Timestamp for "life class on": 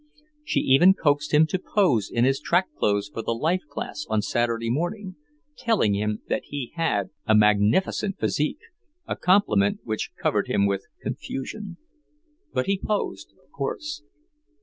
3.35-4.23